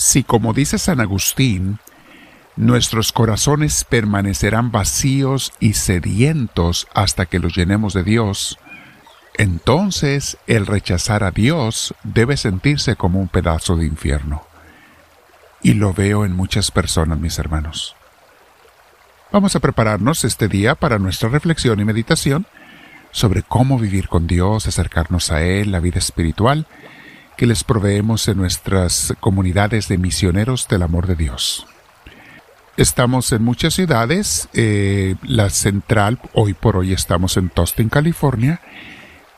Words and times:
Si, 0.00 0.24
como 0.24 0.54
dice 0.54 0.78
San 0.78 0.98
Agustín, 0.98 1.78
nuestros 2.56 3.12
corazones 3.12 3.84
permanecerán 3.84 4.72
vacíos 4.72 5.52
y 5.60 5.74
sedientos 5.74 6.88
hasta 6.94 7.26
que 7.26 7.38
los 7.38 7.54
llenemos 7.54 7.92
de 7.92 8.02
Dios, 8.02 8.58
entonces 9.36 10.38
el 10.46 10.64
rechazar 10.64 11.22
a 11.22 11.32
Dios 11.32 11.94
debe 12.02 12.38
sentirse 12.38 12.96
como 12.96 13.20
un 13.20 13.28
pedazo 13.28 13.76
de 13.76 13.84
infierno. 13.84 14.46
Y 15.62 15.74
lo 15.74 15.92
veo 15.92 16.24
en 16.24 16.32
muchas 16.32 16.70
personas, 16.70 17.18
mis 17.18 17.38
hermanos. 17.38 17.94
Vamos 19.30 19.54
a 19.54 19.60
prepararnos 19.60 20.24
este 20.24 20.48
día 20.48 20.76
para 20.76 20.98
nuestra 20.98 21.28
reflexión 21.28 21.78
y 21.78 21.84
meditación 21.84 22.46
sobre 23.10 23.42
cómo 23.42 23.78
vivir 23.78 24.08
con 24.08 24.26
Dios, 24.26 24.66
acercarnos 24.66 25.30
a 25.30 25.42
Él, 25.42 25.72
la 25.72 25.80
vida 25.80 25.98
espiritual, 25.98 26.66
que 27.40 27.46
les 27.46 27.64
proveemos 27.64 28.28
en 28.28 28.36
nuestras 28.36 29.14
comunidades 29.18 29.88
de 29.88 29.96
misioneros 29.96 30.68
del 30.68 30.82
amor 30.82 31.06
de 31.06 31.16
Dios. 31.16 31.66
Estamos 32.76 33.32
en 33.32 33.42
muchas 33.42 33.72
ciudades, 33.72 34.50
eh, 34.52 35.14
la 35.22 35.48
central, 35.48 36.20
hoy 36.34 36.52
por 36.52 36.76
hoy 36.76 36.92
estamos 36.92 37.38
en 37.38 37.48
Tostin, 37.48 37.88
California, 37.88 38.60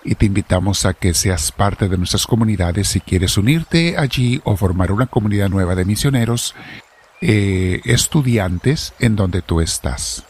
y 0.03 0.17
te 0.17 0.27
invitamos 0.27 0.85
a 0.85 0.95
que 0.95 1.15
seas 1.15 1.53
parte 1.53 1.89
de 1.89 1.97
nuestras 1.97 2.27
comunidades 2.27 2.89
si 2.89 2.99
quieres 2.99 3.39
unirte 3.39 3.97
allí 3.97 4.41
o 4.43 4.57
formar 4.57 4.91
una 4.91 5.07
comunidad 5.07 5.49
nueva 5.49 5.77
de 5.77 5.85
misioneros, 5.85 6.57
eh, 7.21 7.83
estudiantes 7.85 8.95
en 8.99 9.15
donde 9.15 9.43
tú 9.43 9.61
estás. 9.61 10.25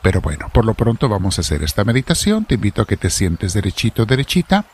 Pero 0.00 0.22
bueno, 0.22 0.48
por 0.54 0.64
lo 0.64 0.72
pronto 0.72 1.06
vamos 1.10 1.36
a 1.36 1.42
hacer 1.42 1.62
esta 1.62 1.84
meditación. 1.84 2.46
Te 2.46 2.54
invito 2.54 2.80
a 2.80 2.86
que 2.86 2.96
te 2.96 3.10
sientes 3.10 3.52
derechito, 3.52 4.06
derechita, 4.06 4.64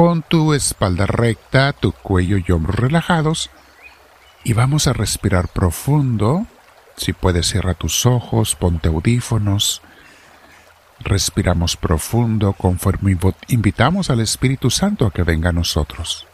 con 0.00 0.22
tu 0.22 0.54
espalda 0.54 1.04
recta, 1.04 1.74
tu 1.74 1.92
cuello 1.92 2.38
y 2.38 2.52
hombros 2.52 2.76
relajados. 2.76 3.50
Y 4.44 4.54
vamos 4.54 4.86
a 4.86 4.94
respirar 4.94 5.48
profundo. 5.48 6.46
Si 6.96 7.12
puedes, 7.12 7.48
cierra 7.48 7.74
tus 7.74 8.06
ojos, 8.06 8.56
ponte 8.56 8.88
audífonos. 8.88 9.82
Respiramos 11.00 11.76
profundo 11.76 12.54
conforme 12.54 13.14
invitamos 13.48 14.08
al 14.08 14.20
Espíritu 14.20 14.70
Santo 14.70 15.04
a 15.04 15.10
que 15.10 15.22
venga 15.22 15.50
a 15.50 15.52
nosotros. 15.52 16.26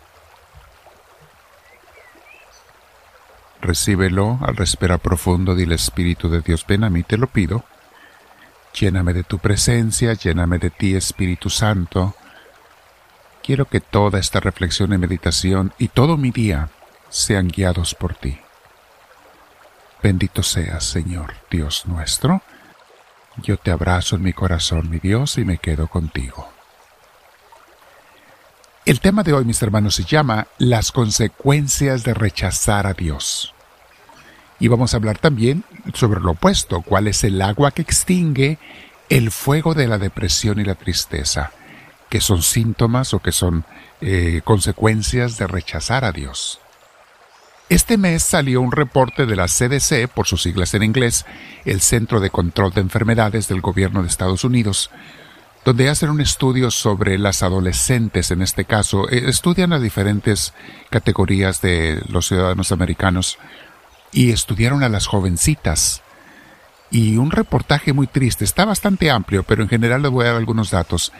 Recíbelo 3.60 4.38
al 4.42 4.54
respirar 4.54 5.00
profundo, 5.00 5.56
dile 5.56 5.74
Espíritu 5.74 6.28
de 6.28 6.40
Dios, 6.40 6.64
ven 6.68 6.84
a 6.84 6.88
mí, 6.88 7.02
te 7.02 7.16
lo 7.16 7.26
pido 7.26 7.64
Lléname 8.78 9.12
de 9.12 9.24
tu 9.24 9.40
presencia, 9.40 10.12
lléname 10.12 10.58
de 10.58 10.70
ti, 10.70 10.94
Espíritu 10.94 11.50
Santo. 11.50 12.14
Quiero 13.46 13.66
que 13.66 13.78
toda 13.80 14.18
esta 14.18 14.40
reflexión 14.40 14.92
y 14.92 14.98
meditación 14.98 15.72
y 15.78 15.86
todo 15.86 16.16
mi 16.16 16.32
día 16.32 16.68
sean 17.08 17.46
guiados 17.46 17.94
por 17.94 18.16
ti. 18.16 18.40
Bendito 20.02 20.42
seas, 20.42 20.82
Señor, 20.82 21.34
Dios 21.48 21.86
nuestro. 21.86 22.42
Yo 23.36 23.56
te 23.56 23.70
abrazo 23.70 24.16
en 24.16 24.22
mi 24.22 24.32
corazón, 24.32 24.90
mi 24.90 24.98
Dios, 24.98 25.38
y 25.38 25.44
me 25.44 25.58
quedo 25.58 25.86
contigo. 25.86 26.48
El 28.84 28.98
tema 28.98 29.22
de 29.22 29.32
hoy, 29.32 29.44
mis 29.44 29.62
hermanos, 29.62 29.94
se 29.94 30.04
llama 30.04 30.48
Las 30.58 30.90
consecuencias 30.90 32.02
de 32.02 32.14
rechazar 32.14 32.88
a 32.88 32.94
Dios. 32.94 33.54
Y 34.58 34.66
vamos 34.66 34.92
a 34.92 34.96
hablar 34.96 35.18
también 35.18 35.62
sobre 35.94 36.18
lo 36.18 36.32
opuesto, 36.32 36.82
cuál 36.82 37.06
es 37.06 37.22
el 37.22 37.40
agua 37.40 37.70
que 37.70 37.82
extingue 37.82 38.58
el 39.08 39.30
fuego 39.30 39.74
de 39.74 39.86
la 39.86 39.98
depresión 39.98 40.58
y 40.58 40.64
la 40.64 40.74
tristeza, 40.74 41.52
que 42.08 42.20
son 42.20 42.42
síntomas 42.42 43.14
o 43.14 43.20
que 43.20 43.32
son 43.32 43.64
eh, 44.00 44.40
consecuencias 44.44 45.38
de 45.38 45.46
rechazar 45.46 46.04
a 46.04 46.12
Dios. 46.12 46.60
Este 47.68 47.96
mes 47.96 48.22
salió 48.22 48.60
un 48.60 48.70
reporte 48.70 49.26
de 49.26 49.34
la 49.34 49.46
CDC, 49.46 50.08
por 50.08 50.28
sus 50.28 50.42
siglas 50.42 50.72
en 50.74 50.84
inglés, 50.84 51.26
el 51.64 51.80
Centro 51.80 52.20
de 52.20 52.30
Control 52.30 52.72
de 52.72 52.80
Enfermedades 52.80 53.48
del 53.48 53.60
Gobierno 53.60 54.02
de 54.02 54.08
Estados 54.08 54.44
Unidos, 54.44 54.90
donde 55.64 55.88
hacen 55.88 56.10
un 56.10 56.20
estudio 56.20 56.70
sobre 56.70 57.18
las 57.18 57.42
adolescentes, 57.42 58.30
en 58.30 58.40
este 58.40 58.66
caso, 58.66 59.10
eh, 59.10 59.24
estudian 59.26 59.70
las 59.70 59.82
diferentes 59.82 60.54
categorías 60.90 61.60
de 61.60 62.00
los 62.08 62.28
ciudadanos 62.28 62.70
americanos 62.70 63.36
y 64.12 64.30
estudiaron 64.30 64.84
a 64.84 64.88
las 64.88 65.08
jovencitas. 65.08 66.02
Y 66.92 67.16
un 67.16 67.32
reportaje 67.32 67.92
muy 67.92 68.06
triste, 68.06 68.44
está 68.44 68.64
bastante 68.64 69.10
amplio, 69.10 69.42
pero 69.42 69.64
en 69.64 69.68
general 69.68 70.02
les 70.02 70.12
voy 70.12 70.24
a 70.24 70.28
dar 70.28 70.36
algunos 70.36 70.70
datos. 70.70 71.12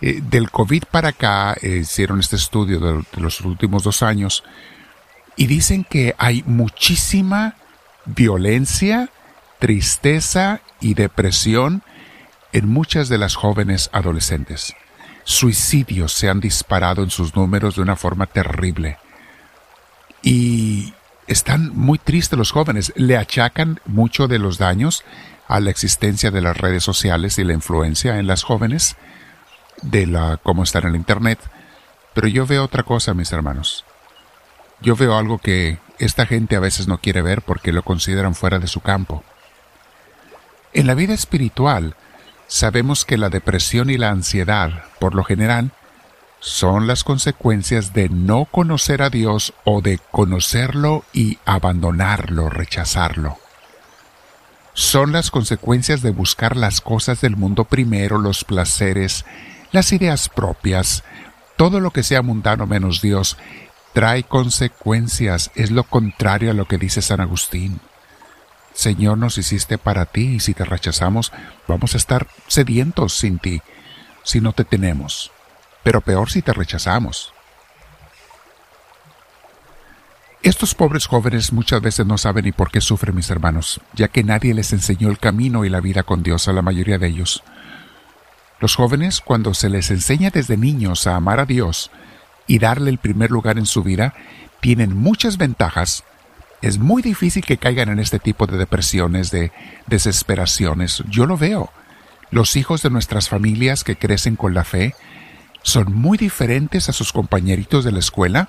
Eh, 0.00 0.20
del 0.22 0.50
COVID 0.50 0.84
para 0.90 1.08
acá 1.08 1.56
eh, 1.60 1.78
hicieron 1.82 2.20
este 2.20 2.36
estudio 2.36 2.80
de, 2.80 2.92
de 3.14 3.20
los 3.20 3.40
últimos 3.40 3.82
dos 3.82 4.02
años 4.02 4.44
y 5.36 5.46
dicen 5.46 5.84
que 5.84 6.14
hay 6.18 6.42
muchísima 6.46 7.54
violencia, 8.04 9.10
tristeza 9.58 10.60
y 10.80 10.94
depresión 10.94 11.82
en 12.52 12.68
muchas 12.68 13.08
de 13.08 13.18
las 13.18 13.34
jóvenes 13.34 13.90
adolescentes. 13.92 14.74
Suicidios 15.24 16.12
se 16.12 16.28
han 16.28 16.40
disparado 16.40 17.02
en 17.02 17.10
sus 17.10 17.34
números 17.34 17.76
de 17.76 17.82
una 17.82 17.96
forma 17.96 18.26
terrible. 18.26 18.98
Y 20.22 20.94
están 21.26 21.70
muy 21.74 21.98
tristes 21.98 22.38
los 22.38 22.52
jóvenes, 22.52 22.92
le 22.96 23.16
achacan 23.16 23.80
mucho 23.84 24.28
de 24.28 24.38
los 24.38 24.58
daños 24.58 25.04
a 25.48 25.60
la 25.60 25.70
existencia 25.70 26.30
de 26.30 26.40
las 26.40 26.56
redes 26.56 26.84
sociales 26.84 27.38
y 27.38 27.44
la 27.44 27.52
influencia 27.52 28.18
en 28.18 28.26
las 28.26 28.42
jóvenes 28.42 28.96
de 29.82 30.06
la 30.06 30.38
cómo 30.42 30.62
estar 30.62 30.84
en 30.84 30.90
el 30.90 30.96
internet, 30.96 31.38
pero 32.14 32.28
yo 32.28 32.46
veo 32.46 32.64
otra 32.64 32.82
cosa, 32.82 33.14
mis 33.14 33.32
hermanos. 33.32 33.84
Yo 34.80 34.96
veo 34.96 35.16
algo 35.16 35.38
que 35.38 35.78
esta 35.98 36.26
gente 36.26 36.56
a 36.56 36.60
veces 36.60 36.88
no 36.88 36.98
quiere 36.98 37.22
ver 37.22 37.42
porque 37.42 37.72
lo 37.72 37.82
consideran 37.82 38.34
fuera 38.34 38.58
de 38.58 38.66
su 38.66 38.80
campo. 38.80 39.24
En 40.72 40.86
la 40.86 40.94
vida 40.94 41.14
espiritual, 41.14 41.96
sabemos 42.46 43.04
que 43.04 43.16
la 43.16 43.30
depresión 43.30 43.90
y 43.90 43.96
la 43.96 44.10
ansiedad, 44.10 44.84
por 44.98 45.14
lo 45.14 45.24
general, 45.24 45.72
son 46.40 46.86
las 46.86 47.02
consecuencias 47.02 47.92
de 47.92 48.08
no 48.08 48.44
conocer 48.44 49.02
a 49.02 49.10
Dios 49.10 49.54
o 49.64 49.80
de 49.80 49.98
conocerlo 50.10 51.04
y 51.12 51.38
abandonarlo, 51.44 52.50
rechazarlo. 52.50 53.38
Son 54.74 55.12
las 55.12 55.30
consecuencias 55.30 56.02
de 56.02 56.10
buscar 56.10 56.54
las 56.54 56.82
cosas 56.82 57.22
del 57.22 57.36
mundo 57.36 57.64
primero, 57.64 58.18
los 58.18 58.44
placeres, 58.44 59.24
las 59.76 59.92
ideas 59.92 60.28
propias, 60.28 61.04
todo 61.56 61.78
lo 61.78 61.92
que 61.92 62.02
sea 62.02 62.22
mundano 62.22 62.66
menos 62.66 63.00
Dios, 63.00 63.36
trae 63.92 64.24
consecuencias, 64.24 65.52
es 65.54 65.70
lo 65.70 65.84
contrario 65.84 66.50
a 66.50 66.54
lo 66.54 66.66
que 66.66 66.78
dice 66.78 67.00
San 67.00 67.20
Agustín. 67.20 67.80
Señor, 68.74 69.16
nos 69.16 69.38
hiciste 69.38 69.78
para 69.78 70.04
ti 70.04 70.34
y 70.34 70.40
si 70.40 70.52
te 70.52 70.64
rechazamos, 70.64 71.32
vamos 71.68 71.94
a 71.94 71.96
estar 71.96 72.26
sedientos 72.48 73.16
sin 73.16 73.38
ti, 73.38 73.62
si 74.24 74.40
no 74.40 74.52
te 74.52 74.64
tenemos 74.64 75.30
pero 75.86 76.00
peor 76.00 76.28
si 76.28 76.42
te 76.42 76.52
rechazamos. 76.52 77.32
Estos 80.42 80.74
pobres 80.74 81.06
jóvenes 81.06 81.52
muchas 81.52 81.80
veces 81.80 82.04
no 82.04 82.18
saben 82.18 82.44
ni 82.44 82.50
por 82.50 82.72
qué 82.72 82.80
sufren 82.80 83.14
mis 83.14 83.30
hermanos, 83.30 83.80
ya 83.92 84.08
que 84.08 84.24
nadie 84.24 84.52
les 84.52 84.72
enseñó 84.72 85.10
el 85.10 85.20
camino 85.20 85.64
y 85.64 85.68
la 85.68 85.80
vida 85.80 86.02
con 86.02 86.24
Dios 86.24 86.48
a 86.48 86.52
la 86.52 86.60
mayoría 86.60 86.98
de 86.98 87.06
ellos. 87.06 87.44
Los 88.60 88.74
jóvenes, 88.74 89.20
cuando 89.20 89.54
se 89.54 89.68
les 89.68 89.90
enseña 89.90 90.30
desde 90.30 90.56
niños 90.56 91.06
a 91.06 91.16
amar 91.16 91.40
a 91.40 91.46
Dios 91.46 91.90
y 92.46 92.58
darle 92.58 92.90
el 92.90 92.98
primer 92.98 93.30
lugar 93.30 93.58
en 93.58 93.66
su 93.66 93.82
vida, 93.82 94.14
tienen 94.60 94.96
muchas 94.96 95.36
ventajas. 95.36 96.04
Es 96.62 96.78
muy 96.78 97.02
difícil 97.02 97.44
que 97.44 97.58
caigan 97.58 97.90
en 97.90 97.98
este 97.98 98.18
tipo 98.18 98.46
de 98.46 98.56
depresiones, 98.56 99.30
de 99.30 99.52
desesperaciones. 99.86 101.02
Yo 101.08 101.26
lo 101.26 101.36
veo. 101.36 101.70
Los 102.30 102.56
hijos 102.56 102.82
de 102.82 102.90
nuestras 102.90 103.28
familias 103.28 103.84
que 103.84 103.96
crecen 103.96 104.36
con 104.36 104.54
la 104.54 104.64
fe 104.64 104.94
son 105.62 105.92
muy 105.92 106.16
diferentes 106.16 106.88
a 106.88 106.92
sus 106.92 107.12
compañeritos 107.12 107.84
de 107.84 107.92
la 107.92 107.98
escuela 107.98 108.48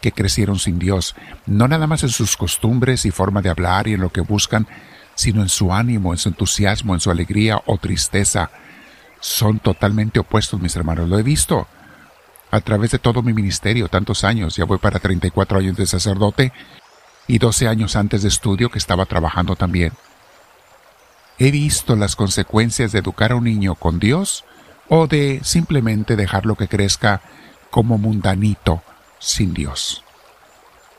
que 0.00 0.12
crecieron 0.12 0.58
sin 0.58 0.78
Dios, 0.78 1.16
no 1.46 1.66
nada 1.66 1.86
más 1.86 2.02
en 2.02 2.10
sus 2.10 2.36
costumbres 2.36 3.04
y 3.04 3.10
forma 3.10 3.42
de 3.42 3.48
hablar 3.48 3.88
y 3.88 3.94
en 3.94 4.00
lo 4.00 4.10
que 4.10 4.20
buscan, 4.20 4.66
sino 5.14 5.42
en 5.42 5.48
su 5.48 5.72
ánimo, 5.72 6.12
en 6.12 6.18
su 6.18 6.28
entusiasmo, 6.28 6.94
en 6.94 7.00
su 7.00 7.10
alegría 7.10 7.62
o 7.66 7.78
tristeza. 7.78 8.50
Son 9.20 9.58
totalmente 9.58 10.20
opuestos, 10.20 10.60
mis 10.60 10.76
hermanos. 10.76 11.08
Lo 11.08 11.18
he 11.18 11.22
visto 11.22 11.66
a 12.50 12.60
través 12.60 12.90
de 12.90 12.98
todo 12.98 13.22
mi 13.22 13.32
ministerio, 13.32 13.88
tantos 13.88 14.24
años. 14.24 14.56
Ya 14.56 14.64
voy 14.64 14.78
para 14.78 14.98
34 14.98 15.58
años 15.58 15.76
de 15.76 15.86
sacerdote 15.86 16.52
y 17.26 17.38
12 17.38 17.68
años 17.68 17.96
antes 17.96 18.22
de 18.22 18.28
estudio 18.28 18.70
que 18.70 18.78
estaba 18.78 19.06
trabajando 19.06 19.56
también. 19.56 19.92
He 21.38 21.50
visto 21.50 21.94
las 21.94 22.16
consecuencias 22.16 22.92
de 22.92 22.98
educar 22.98 23.32
a 23.32 23.36
un 23.36 23.44
niño 23.44 23.74
con 23.74 23.98
Dios 23.98 24.44
o 24.88 25.06
de 25.06 25.40
simplemente 25.44 26.16
dejarlo 26.16 26.56
que 26.56 26.68
crezca 26.68 27.20
como 27.70 27.98
mundanito 27.98 28.82
sin 29.18 29.54
Dios. 29.54 30.02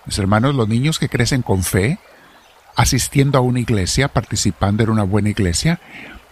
Mis 0.06 0.18
hermanos, 0.18 0.56
los 0.56 0.68
niños 0.68 1.00
que 1.00 1.10
crecen 1.10 1.42
con 1.42 1.64
fe, 1.64 2.00
asistiendo 2.76 3.38
a 3.38 3.42
una 3.42 3.60
iglesia, 3.60 4.08
participando 4.08 4.84
en 4.84 4.92
una 4.92 5.04
buena 5.04 5.30
iglesia, 5.30 5.80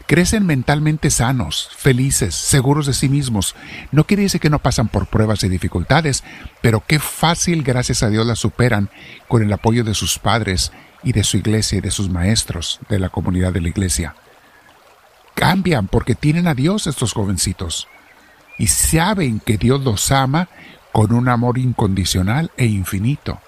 crecen 0.07 0.45
mentalmente 0.45 1.11
sanos, 1.11 1.69
felices, 1.75 2.33
seguros 2.33 2.87
de 2.87 2.93
sí 2.93 3.09
mismos. 3.09 3.55
No 3.91 4.05
quiere 4.05 4.23
decir 4.23 4.41
que 4.41 4.49
no 4.49 4.59
pasan 4.59 4.87
por 4.87 5.07
pruebas 5.07 5.43
y 5.43 5.49
dificultades, 5.49 6.23
pero 6.61 6.81
qué 6.87 6.97
fácil, 6.97 7.61
gracias 7.61 8.01
a 8.01 8.09
Dios, 8.09 8.25
las 8.25 8.39
superan 8.39 8.89
con 9.27 9.43
el 9.43 9.51
apoyo 9.53 9.83
de 9.83 9.93
sus 9.93 10.17
padres 10.17 10.71
y 11.03 11.11
de 11.11 11.23
su 11.23 11.37
iglesia 11.37 11.77
y 11.77 11.81
de 11.81 11.91
sus 11.91 12.09
maestros 12.09 12.79
de 12.89 12.99
la 12.99 13.09
comunidad 13.09 13.53
de 13.53 13.61
la 13.61 13.67
iglesia. 13.67 14.15
Cambian 15.35 15.87
porque 15.87 16.15
tienen 16.15 16.47
a 16.47 16.55
Dios 16.55 16.87
estos 16.87 17.13
jovencitos 17.13 17.87
y 18.57 18.67
saben 18.67 19.39
que 19.39 19.57
Dios 19.57 19.83
los 19.83 20.11
ama 20.11 20.47
con 20.91 21.13
un 21.13 21.27
amor 21.29 21.59
incondicional 21.59 22.49
e 22.57 22.65
infinito. 22.65 23.39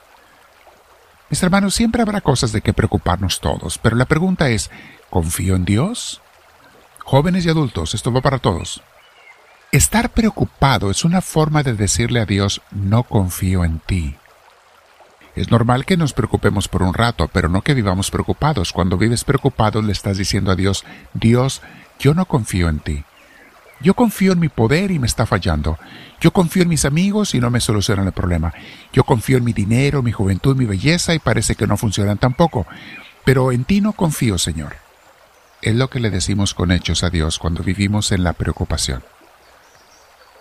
Mis 1.30 1.42
hermanos, 1.42 1.74
siempre 1.74 2.02
habrá 2.02 2.22
cosas 2.22 2.52
de 2.52 2.62
que 2.62 2.74
preocuparnos 2.74 3.40
todos, 3.40 3.78
pero 3.78 3.96
la 3.96 4.06
pregunta 4.06 4.50
es, 4.50 4.70
¿confío 5.10 5.56
en 5.56 5.66
Dios? 5.66 6.22
Jóvenes 7.10 7.44
y 7.48 7.50
adultos, 7.50 7.96
esto 7.96 8.14
va 8.14 8.22
para 8.22 8.38
todos. 8.38 8.84
Estar 9.72 10.12
preocupado 10.12 10.92
es 10.92 11.04
una 11.04 11.22
forma 11.22 11.64
de 11.64 11.74
decirle 11.74 12.20
a 12.20 12.28
Dios, 12.28 12.62
no 12.70 13.02
confío 13.02 13.66
en 13.66 13.80
ti. 13.80 14.14
Es 15.36 15.50
normal 15.50 15.86
que 15.86 15.98
nos 15.98 16.14
preocupemos 16.14 16.68
por 16.68 16.84
un 16.84 16.94
rato, 16.94 17.28
pero 17.28 17.50
no 17.50 17.64
que 17.64 17.74
vivamos 17.74 18.12
preocupados. 18.12 18.72
Cuando 18.74 18.96
vives 18.96 19.24
preocupado 19.24 19.82
le 19.82 19.92
estás 19.92 20.20
diciendo 20.20 20.52
a 20.52 20.56
Dios, 20.56 20.86
Dios, 21.16 21.64
yo 21.98 22.14
no 22.14 22.26
confío 22.26 22.70
en 22.70 22.78
ti. 22.78 23.04
Yo 23.82 23.96
confío 23.96 24.34
en 24.34 24.40
mi 24.40 24.50
poder 24.50 24.92
y 24.92 25.00
me 25.00 25.08
está 25.08 25.26
fallando. 25.26 25.80
Yo 26.22 26.30
confío 26.30 26.62
en 26.62 26.70
mis 26.70 26.86
amigos 26.86 27.34
y 27.34 27.40
no 27.40 27.50
me 27.50 27.60
solucionan 27.60 28.06
el 28.06 28.14
problema. 28.14 28.54
Yo 28.94 29.04
confío 29.04 29.40
en 29.40 29.46
mi 29.46 29.54
dinero, 29.54 30.04
mi 30.04 30.12
juventud, 30.12 30.56
mi 30.56 30.66
belleza 30.66 31.16
y 31.16 31.20
parece 31.20 31.56
que 31.56 31.66
no 31.66 31.76
funcionan 31.76 32.20
tampoco. 32.20 32.68
Pero 33.26 33.52
en 33.52 33.64
ti 33.64 33.82
no 33.82 33.94
confío, 33.94 34.38
Señor. 34.38 34.89
Es 35.62 35.76
lo 35.76 35.90
que 35.90 36.00
le 36.00 36.10
decimos 36.10 36.54
con 36.54 36.72
hechos 36.72 37.04
a 37.04 37.10
Dios 37.10 37.38
cuando 37.38 37.64
vivimos 37.64 38.12
en 38.12 38.24
la 38.24 38.34
preocupación. 38.34 39.04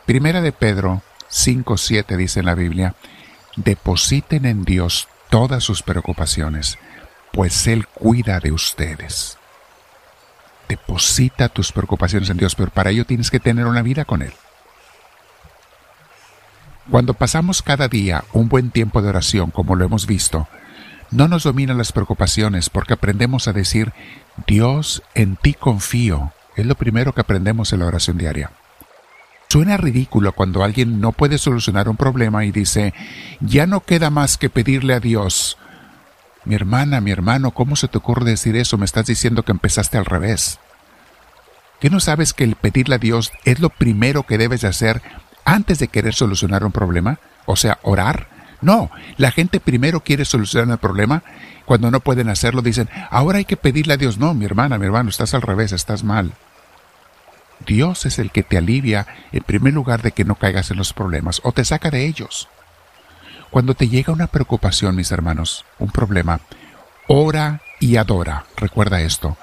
Primera 0.07 0.41
de 0.41 0.53
Pedro 0.53 1.03
5.7 1.31 2.17
dice 2.17 2.41
en 2.41 2.47
la 2.47 2.55
Biblia, 2.55 2.95
depositen 3.57 4.47
en 4.47 4.65
Dios 4.65 5.09
todas 5.29 5.65
sus 5.65 5.83
preocupaciones, 5.83 6.79
pues 7.33 7.67
Él 7.67 7.87
cuida 7.89 8.39
de 8.41 8.53
ustedes. 8.53 9.37
Deposita 10.69 11.49
tus 11.49 11.73
preocupaciones 11.73 12.31
en 12.31 12.37
Dios, 12.37 12.55
pero 12.55 12.71
para 12.71 12.91
ello 12.91 13.05
tienes 13.05 13.31
que 13.31 13.41
tener 13.41 13.67
una 13.67 13.83
vida 13.83 14.05
con 14.05 14.23
Él. 14.23 14.33
Cuando 16.91 17.13
pasamos 17.15 17.61
cada 17.61 17.89
día 17.89 18.25
un 18.33 18.49
buen 18.49 18.71
tiempo 18.71 19.03
de 19.03 19.09
oración, 19.09 19.51
como 19.51 19.75
lo 19.75 19.85
hemos 19.85 20.07
visto, 20.07 20.49
no 21.11 21.29
nos 21.29 21.45
dominan 21.45 21.79
las 21.79 21.93
preocupaciones 21.93 22.71
porque 22.71 22.95
aprendemos 22.95 23.49
a 23.49 23.53
decir, 23.53 23.93
Dios, 24.47 25.03
en 25.15 25.37
ti 25.37 25.55
confío. 25.55 26.33
Es 26.57 26.67
lo 26.67 26.75
primero 26.75 27.13
que 27.13 27.21
aprendemos 27.21 27.73
en 27.73 27.81
la 27.81 27.87
oración 27.87 28.19
diaria. 28.19 28.51
Suena 29.49 29.77
ridículo 29.77 30.33
cuando 30.33 30.63
alguien 30.63 31.01
no 31.01 31.13
puede 31.13 31.39
solucionar 31.39 31.89
un 31.89 31.97
problema 31.97 32.45
y 32.45 32.51
dice, 32.51 32.93
ya 33.41 33.67
no 33.67 33.81
queda 33.81 34.11
más 34.11 34.37
que 34.37 34.51
pedirle 34.51 34.93
a 34.93 35.01
Dios, 35.01 35.57
mi 36.49 36.55
hermana, 36.55 37.03
mi 37.03 37.11
hermano, 37.11 37.51
¿cómo 37.51 37.77
se 37.77 37.89
te 37.89 37.99
ocurre 37.99 38.25
decir 38.25 38.57
eso? 38.57 38.79
Me 38.79 38.87
estás 38.87 39.05
diciendo 39.05 39.43
que 39.43 39.53
empezaste 39.53 39.99
al 39.99 40.07
revés. 40.07 40.59
¿Qué 41.79 41.91
no 41.91 42.01
sabes 42.01 42.33
que 42.33 42.45
el 42.45 42.57
pedirle 42.57 42.95
a 42.95 42.99
Dios 42.99 43.33
es 43.45 43.61
lo 43.61 43.69
primero 43.69 44.23
que 44.23 44.39
debes 44.39 44.63
de 44.63 44.69
hacer 44.69 45.03
antes 45.45 45.79
de 45.79 45.89
querer 45.89 46.15
solucionar 46.15 46.65
un 46.65 46.73
problema? 46.73 47.19
O 47.45 47.57
sea, 47.57 47.79
orar. 47.83 48.29
No, 48.61 48.91
la 49.17 49.31
gente 49.31 49.61
primero 49.61 50.01
quiere 50.01 50.25
solucionar 50.25 50.71
el 50.71 50.79
problema. 50.79 51.23
Cuando 51.65 51.91
no 51.91 52.01
pueden 52.01 52.29
hacerlo, 52.29 52.63
dicen, 52.63 52.89
ahora 53.11 53.39
hay 53.39 53.45
que 53.45 53.57
pedirle 53.57 53.95
a 53.95 53.99
Dios. 53.99 54.19
No, 54.19 54.35
mi 54.35 54.45
hermana, 54.45 54.79
mi 54.79 54.87
hermano, 54.87 55.11
estás 55.11 55.35
al 55.35 55.43
revés, 55.43 55.73
estás 55.73 56.03
mal. 56.03 56.33
Dios 57.67 58.07
es 58.07 58.19
el 58.19 58.31
que 58.31 58.43
te 58.43 58.57
alivia 58.57 59.07
en 59.33 59.43
primer 59.43 59.75
lugar 59.75 60.03
de 60.03 60.13
que 60.13 60.25
no 60.25 60.37
caigas 60.37 60.71
en 60.71 60.79
los 60.79 60.93
problemas 60.93 61.41
o 61.45 61.53
te 61.53 61.65
saca 61.65 61.91
de 61.91 62.07
ellos. 62.07 62.49
Cuando 63.51 63.75
te 63.75 63.89
llega 63.89 64.13
una 64.13 64.27
preocupación, 64.27 64.95
mis 64.95 65.11
hermanos, 65.11 65.65
un 65.79 65.91
problema, 65.91 66.41
ora 67.07 67.63
y 67.81 67.97
adora. 67.97 68.45
Recuerda 68.57 69.01
esto. 69.01 69.37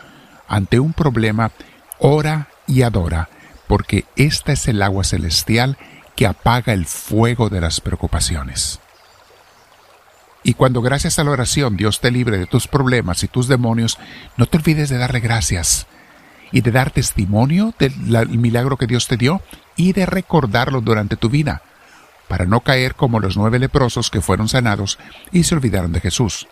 Ante 0.48 0.80
un 0.80 0.94
problema, 0.94 1.52
ora 2.00 2.48
y 2.68 2.84
adora, 2.84 3.30
porque 3.68 4.06
esta 4.16 4.54
es 4.54 4.68
el 4.68 4.82
agua 4.82 5.04
celestial 5.04 5.78
que 6.16 6.28
apaga 6.28 6.74
el 6.74 6.86
fuego 6.86 7.50
de 7.50 7.62
las 7.62 7.82
preocupaciones. 7.82 8.80
Y 10.46 10.54
cuando 10.54 10.84
gracias 10.84 11.18
a 11.18 11.24
la 11.24 11.32
oración 11.32 11.76
Dios 11.76 12.00
te 12.00 12.12
libre 12.12 12.38
de 12.38 12.46
tus 12.46 12.68
problemas 12.68 13.24
y 13.24 13.28
tus 13.28 13.48
demonios, 13.48 13.98
no 14.38 14.46
te 14.46 14.58
olvides 14.58 14.90
de 14.90 15.00
darle 15.00 15.20
gracias 15.20 15.88
y 16.52 16.62
de 16.62 16.72
dar 16.72 16.92
testimonio 16.92 17.74
del 17.80 18.30
milagro 18.30 18.78
que 18.78 18.86
Dios 18.86 19.08
te 19.08 19.18
dio 19.18 19.42
y 19.76 19.94
de 19.94 20.06
recordarlo 20.06 20.82
durante 20.82 21.16
tu 21.16 21.30
vida 21.30 21.64
para 22.28 22.46
no 22.46 22.60
caer 22.60 22.94
como 22.94 23.20
los 23.20 23.38
nueve 23.38 23.58
leprosos 23.58 24.12
que 24.12 24.22
fueron 24.22 24.48
sanados 24.48 25.00
y 25.32 25.44
se 25.44 25.56
olvidaron 25.56 25.92
de 25.92 26.00
Jesús. 26.00 26.48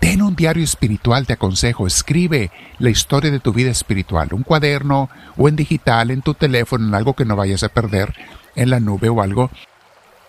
Ten 0.00 0.22
un 0.22 0.34
diario 0.34 0.64
espiritual, 0.64 1.26
te 1.26 1.34
aconsejo, 1.34 1.86
escribe 1.86 2.50
la 2.78 2.88
historia 2.88 3.30
de 3.30 3.40
tu 3.40 3.52
vida 3.52 3.70
espiritual, 3.70 4.30
un 4.32 4.44
cuaderno 4.44 5.10
o 5.36 5.46
en 5.48 5.56
digital, 5.56 6.10
en 6.10 6.22
tu 6.22 6.32
teléfono, 6.32 6.88
en 6.88 6.94
algo 6.94 7.12
que 7.12 7.26
no 7.26 7.36
vayas 7.36 7.64
a 7.64 7.68
perder, 7.68 8.14
en 8.54 8.70
la 8.70 8.80
nube 8.80 9.10
o 9.10 9.20
algo, 9.20 9.50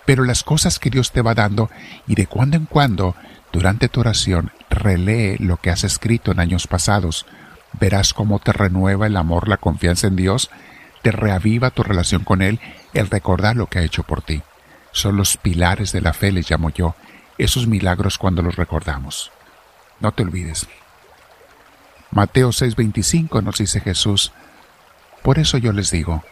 pero 0.05 0.23
las 0.23 0.43
cosas 0.43 0.79
que 0.79 0.89
Dios 0.89 1.11
te 1.11 1.21
va 1.21 1.35
dando 1.35 1.69
y 2.07 2.15
de 2.15 2.27
cuando 2.27 2.57
en 2.57 2.65
cuando, 2.65 3.15
durante 3.51 3.89
tu 3.89 3.99
oración, 3.99 4.51
relee 4.69 5.37
lo 5.39 5.57
que 5.57 5.69
has 5.69 5.83
escrito 5.83 6.31
en 6.31 6.39
años 6.39 6.67
pasados. 6.67 7.25
Verás 7.79 8.13
cómo 8.13 8.39
te 8.39 8.51
renueva 8.51 9.07
el 9.07 9.17
amor, 9.17 9.47
la 9.47 9.57
confianza 9.57 10.07
en 10.07 10.15
Dios 10.15 10.49
te 11.01 11.11
reaviva 11.11 11.71
tu 11.71 11.83
relación 11.83 12.23
con 12.23 12.41
Él 12.41 12.59
el 12.93 13.09
recordar 13.09 13.55
lo 13.55 13.67
que 13.67 13.79
ha 13.79 13.83
hecho 13.83 14.03
por 14.03 14.21
ti. 14.21 14.41
Son 14.91 15.15
los 15.15 15.37
pilares 15.37 15.91
de 15.91 16.01
la 16.01 16.13
fe, 16.13 16.31
les 16.31 16.49
llamo 16.49 16.69
yo, 16.69 16.95
esos 17.37 17.67
milagros 17.67 18.17
cuando 18.17 18.41
los 18.41 18.55
recordamos. 18.55 19.31
No 19.99 20.11
te 20.11 20.23
olvides. 20.23 20.67
Mateo 22.11 22.49
6:25 22.49 23.43
nos 23.43 23.59
dice 23.59 23.81
Jesús, 23.81 24.31
por 25.21 25.37
eso 25.37 25.57
yo 25.57 25.71
les 25.71 25.91
digo, 25.91 26.23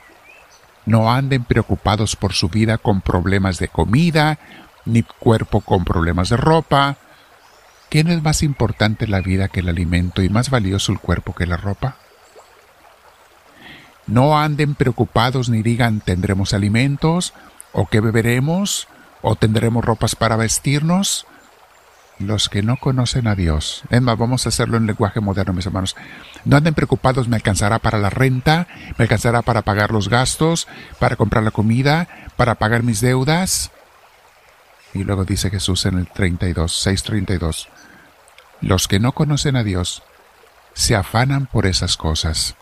no 0.87 1.11
anden 1.11 1.43
preocupados 1.43 2.15
por 2.15 2.33
su 2.33 2.47
vida 2.47 2.77
con 2.77 3.01
problemas 3.01 3.59
de 3.59 3.67
comida, 3.67 4.39
ni 4.85 5.03
cuerpo 5.03 5.59
con 5.59 5.83
problemas 5.83 6.29
de 6.29 6.37
ropa. 6.37 6.95
¿Qué 7.89 8.05
no 8.05 8.13
es 8.13 8.23
más 8.23 8.41
importante 8.41 9.05
la 9.05 9.19
vida 9.19 9.49
que 9.49 9.59
el 9.59 9.67
alimento 9.67 10.21
y 10.23 10.29
más 10.29 10.49
valioso 10.49 10.93
el 10.93 10.99
cuerpo 10.99 11.35
que 11.35 11.45
la 11.45 11.57
ropa? 11.57 11.97
No 14.07 14.39
anden 14.39 14.75
preocupados 14.75 15.49
ni 15.49 15.61
digan 15.61 15.99
tendremos 15.99 16.53
alimentos, 16.53 17.33
o 17.73 17.87
qué 17.87 17.99
beberemos, 17.99 18.87
o 19.21 19.35
tendremos 19.35 19.83
ropas 19.83 20.15
para 20.15 20.37
vestirnos. 20.37 21.27
Los 22.19 22.49
que 22.49 22.63
no 22.63 22.77
conocen 22.77 23.27
a 23.27 23.35
Dios, 23.35 23.83
es 23.89 24.01
más, 24.01 24.17
vamos 24.17 24.45
a 24.45 24.49
hacerlo 24.49 24.77
en 24.77 24.87
lenguaje 24.87 25.19
moderno, 25.19 25.53
mis 25.53 25.67
hermanos. 25.67 25.95
No 26.45 26.57
anden 26.57 26.73
preocupados, 26.73 27.27
me 27.27 27.35
alcanzará 27.35 27.79
para 27.79 27.99
la 27.99 28.09
renta, 28.09 28.67
me 28.97 29.03
alcanzará 29.03 29.43
para 29.43 29.61
pagar 29.61 29.91
los 29.91 30.09
gastos, 30.09 30.67
para 30.99 31.15
comprar 31.15 31.43
la 31.43 31.51
comida, 31.51 32.07
para 32.35 32.55
pagar 32.55 32.81
mis 32.81 33.01
deudas. 33.01 33.71
Y 34.93 35.03
luego 35.03 35.25
dice 35.25 35.51
Jesús 35.51 35.85
en 35.85 35.99
el 35.99 36.07
32, 36.07 36.75
632, 36.75 37.69
los 38.61 38.87
que 38.87 38.99
no 38.99 39.11
conocen 39.11 39.55
a 39.55 39.63
Dios 39.63 40.01
se 40.73 40.95
afanan 40.95 41.45
por 41.45 41.67
esas 41.67 41.97
cosas 41.97 42.55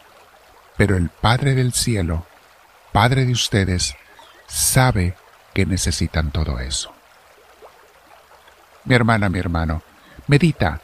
pero 0.77 0.97
el 0.97 1.09
Padre 1.09 1.55
del 1.55 1.73
cielo, 1.73 2.25
Padre 2.91 3.25
de 3.25 3.31
ustedes, 3.31 3.95
sabe 4.47 5.15
que 5.53 5.65
necesitan 5.65 6.31
todo 6.31 6.59
eso. 6.59 6.93
Mi 8.85 8.93
hermana, 8.95 9.29
mi 9.29 9.39
hermano, 9.39 9.81
medita. 10.27 10.81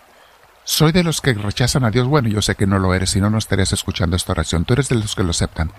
Soy 0.63 0.91
de 0.91 1.03
los 1.03 1.21
que 1.21 1.33
rechazan 1.33 1.85
a 1.85 1.91
Dios. 1.91 2.07
Bueno, 2.07 2.29
yo 2.29 2.41
sé 2.41 2.55
que 2.55 2.67
no 2.67 2.79
lo 2.79 2.93
eres, 2.93 3.11
si 3.11 3.21
no, 3.21 3.29
no 3.29 3.37
estarías 3.37 3.73
escuchando 3.73 4.15
esta 4.15 4.31
oración. 4.31 4.65
Tú 4.65 4.73
eres 4.73 4.89
de 4.89 4.95
los 4.95 5.15
que 5.15 5.23
lo 5.23 5.31
aceptan. 5.31 5.71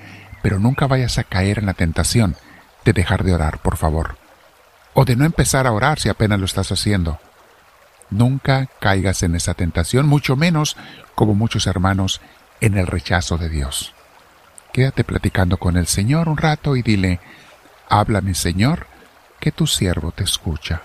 Pero 0.43 0.59
nunca 0.59 0.87
vayas 0.87 1.19
a 1.19 1.25
caer 1.25 1.59
en 1.59 1.67
la 1.67 1.75
tentación 1.75 2.37
de 2.85 2.93
dejar 2.93 3.25
de 3.25 3.35
orar, 3.35 3.59
por 3.59 3.77
favor. 3.77 4.17
O 4.95 5.05
de 5.05 5.17
no 5.17 5.25
empezar 5.25 5.67
a 5.67 5.73
orar 5.73 5.99
si 5.99 6.09
apenas 6.09 6.39
lo 6.39 6.47
estás 6.47 6.71
haciendo. 6.73 7.19
Nunca 8.11 8.69
caigas 8.81 9.23
en 9.23 9.35
esa 9.35 9.55
tentación, 9.55 10.07
mucho 10.07 10.37
menos, 10.37 10.77
como 11.15 11.35
muchos 11.35 11.67
hermanos, 11.67 12.21
en 12.61 12.77
el 12.77 12.87
rechazo 12.87 13.39
de 13.39 13.49
Dios. 13.49 13.95
Quédate 14.73 15.03
platicando 15.03 15.57
con 15.57 15.77
el 15.77 15.87
Señor 15.87 16.29
un 16.29 16.37
rato 16.37 16.77
y 16.77 16.83
dile, 16.83 17.21
háblame 17.89 18.35
Señor, 18.35 18.87
que 19.41 19.51
tu 19.51 19.67
siervo 19.67 20.13
te 20.13 20.25
escucha. 20.25 20.83